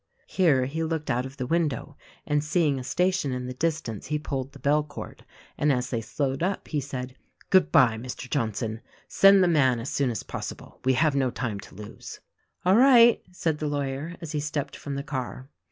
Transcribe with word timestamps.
Here 0.25 0.65
he 0.65 0.83
looked 0.83 1.11
out 1.11 1.27
of 1.27 1.37
the 1.37 1.45
window 1.45 1.95
and 2.25 2.43
seeing 2.43 2.79
a 2.79 2.83
station 2.83 3.31
in 3.31 3.45
the 3.45 3.53
distance 3.53 4.07
he 4.07 4.17
pulled 4.17 4.51
the 4.51 4.57
bell 4.57 4.81
cord, 4.81 5.23
and 5.59 5.71
as 5.71 5.91
they 5.91 6.01
slowed 6.01 6.41
up 6.41 6.67
he 6.69 6.79
said, 6.81 7.15
"Good 7.51 7.71
bye, 7.71 7.99
Mr. 7.99 8.27
Johnson; 8.27 8.81
send 9.07 9.43
the 9.43 9.47
man 9.47 9.79
as 9.79 9.89
soon 9.91 10.09
as 10.09 10.23
possible. 10.23 10.79
We 10.83 10.93
have 10.93 11.13
no 11.15 11.29
time 11.29 11.59
to 11.59 11.75
lose." 11.75 12.19
"All 12.65 12.77
right," 12.77 13.21
said 13.31 13.59
the 13.59 13.67
lawyer 13.67 14.15
as 14.21 14.31
he 14.31 14.39
stepped 14.39 14.75
from 14.75 14.95
the 14.95 15.03
car. 15.03 15.49